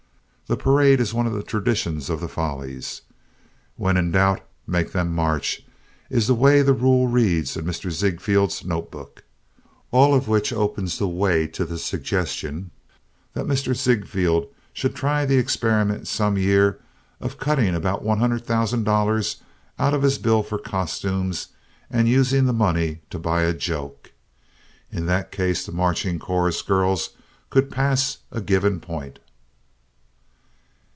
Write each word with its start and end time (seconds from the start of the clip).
The 0.47 0.57
parade 0.57 0.99
is 0.99 1.13
one 1.13 1.27
of 1.27 1.31
the 1.33 1.43
traditions 1.43 2.09
of 2.09 2.19
the 2.19 2.27
Follies. 2.27 3.03
"When 3.77 3.95
in 3.95 4.11
doubt 4.11 4.41
make 4.67 4.91
them 4.91 5.15
march," 5.15 5.65
is 6.09 6.27
the 6.27 6.33
way 6.33 6.61
the 6.61 6.73
rule 6.73 7.07
reads 7.07 7.55
in 7.55 7.63
Mr. 7.63 7.89
Ziegfeld's 7.89 8.65
notebook. 8.65 9.23
All 9.91 10.13
of 10.13 10.27
which 10.27 10.51
opens 10.51 10.99
the 10.99 11.07
way 11.07 11.47
to 11.47 11.63
the 11.63 11.77
suggestion 11.77 12.71
that 13.31 13.45
Mr. 13.45 13.73
Ziegfeld 13.73 14.47
should 14.73 14.93
try 14.93 15.25
the 15.25 15.37
experiment 15.37 16.09
some 16.09 16.37
year 16.37 16.81
of 17.21 17.37
cutting 17.39 17.73
about 17.73 18.03
$100,000 18.03 19.35
out 19.79 19.93
of 19.93 20.03
his 20.03 20.17
bill 20.17 20.43
for 20.43 20.57
costumes 20.59 21.47
and 21.89 22.09
using 22.09 22.45
the 22.45 22.51
money 22.51 22.99
to 23.09 23.17
buy 23.17 23.43
a 23.43 23.53
joke. 23.53 24.11
In 24.91 25.05
that 25.05 25.31
case 25.31 25.65
the 25.65 25.71
marching 25.71 26.19
chorus 26.19 26.61
girls 26.61 27.11
could 27.49 27.71
pass 27.71 28.17
a 28.33 28.41
given 28.41 28.81
point. 28.81 29.17